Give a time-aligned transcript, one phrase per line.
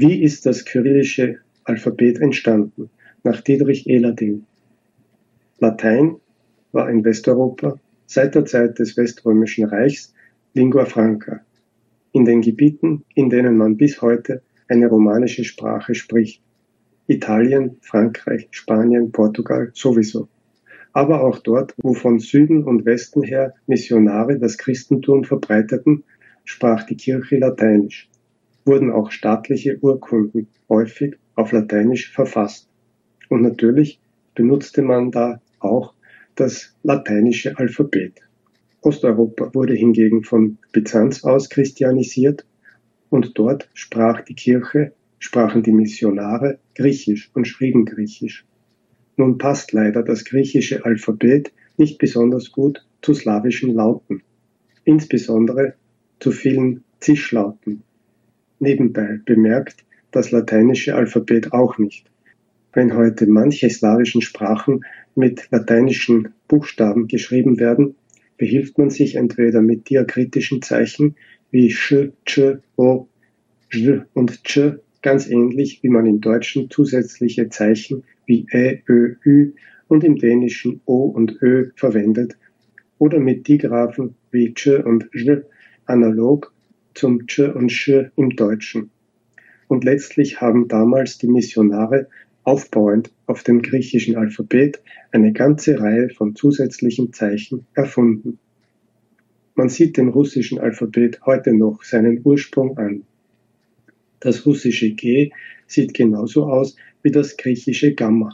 [0.00, 2.88] Wie ist das kyrillische Alphabet entstanden?
[3.24, 4.44] Nach Dietrich Ehlerding.
[5.58, 6.20] Latein
[6.70, 10.14] war in Westeuropa seit der Zeit des Weströmischen Reichs
[10.54, 11.40] Lingua franca.
[12.12, 16.44] In den Gebieten, in denen man bis heute eine romanische Sprache spricht.
[17.08, 20.28] Italien, Frankreich, Spanien, Portugal sowieso.
[20.92, 26.04] Aber auch dort, wo von Süden und Westen her Missionare das Christentum verbreiteten,
[26.44, 28.08] sprach die Kirche Lateinisch
[28.68, 32.68] wurden auch staatliche Urkunden häufig auf Lateinisch verfasst.
[33.28, 33.98] Und natürlich
[34.34, 35.94] benutzte man da auch
[36.36, 38.20] das lateinische Alphabet.
[38.82, 42.44] Osteuropa wurde hingegen von Byzanz aus christianisiert
[43.10, 48.44] und dort sprach die Kirche, sprachen die Missionare Griechisch und schrieben Griechisch.
[49.16, 54.22] Nun passt leider das griechische Alphabet nicht besonders gut zu slawischen Lauten,
[54.84, 55.74] insbesondere
[56.20, 57.82] zu vielen Zischlauten
[58.60, 62.10] Nebenbei bemerkt das lateinische Alphabet auch nicht.
[62.72, 67.94] Wenn heute manche slawischen Sprachen mit lateinischen Buchstaben geschrieben werden,
[68.36, 71.16] behilft man sich entweder mit diakritischen Zeichen
[71.50, 73.08] wie sch, ch, o,
[73.70, 79.52] j und ch, ganz ähnlich wie man im Deutschen zusätzliche Zeichen wie ä, ö, ü
[79.88, 82.36] und im Dänischen o und ö verwendet,
[82.98, 85.44] oder mit Digraphen wie ch und j,
[85.86, 86.52] analog
[86.98, 88.90] zum Ch und Sch im Deutschen.
[89.68, 92.08] Und letztlich haben damals die Missionare
[92.42, 94.82] aufbauend auf dem griechischen Alphabet
[95.12, 98.38] eine ganze Reihe von zusätzlichen Zeichen erfunden.
[99.54, 103.04] Man sieht dem russischen Alphabet heute noch seinen Ursprung an.
[104.18, 105.30] Das russische G
[105.66, 108.32] sieht genauso aus wie das griechische Gamma.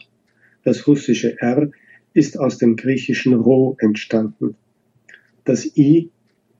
[0.62, 1.70] Das russische R
[2.14, 4.56] ist aus dem griechischen Rho entstanden.
[5.44, 6.08] Das I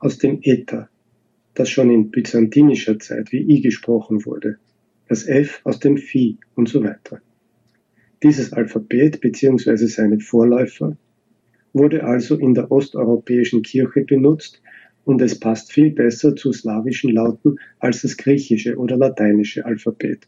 [0.01, 0.91] aus dem Äther
[1.55, 4.59] das schon in byzantinischer Zeit wie I gesprochen wurde,
[5.09, 7.21] das F aus dem Phi und so weiter.
[8.23, 9.87] Dieses Alphabet bzw.
[9.87, 10.97] seine Vorläufer
[11.73, 14.63] wurde also in der osteuropäischen Kirche benutzt
[15.05, 20.27] und es passt viel besser zu slawischen Lauten als das griechische oder lateinische Alphabet.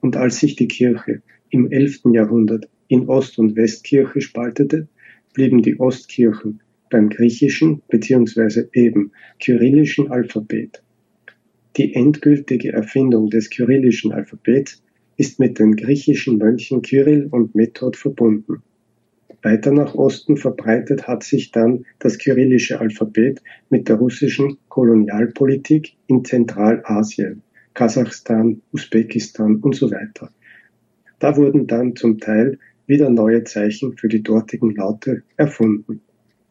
[0.00, 2.00] Und als sich die Kirche im 11.
[2.12, 4.88] Jahrhundert in Ost- und Westkirche spaltete,
[5.32, 6.60] blieben die Ostkirchen
[6.92, 8.66] beim griechischen bzw.
[8.74, 10.82] eben kyrillischen Alphabet.
[11.78, 14.82] Die endgültige Erfindung des kyrillischen Alphabets
[15.16, 18.62] ist mit den griechischen Mönchen Kyrill und Method verbunden.
[19.40, 26.24] Weiter nach Osten verbreitet hat sich dann das kyrillische Alphabet mit der russischen Kolonialpolitik in
[26.24, 27.42] Zentralasien,
[27.72, 30.30] Kasachstan, Usbekistan und so weiter.
[31.18, 36.02] Da wurden dann zum Teil wieder neue Zeichen für die dortigen Laute erfunden.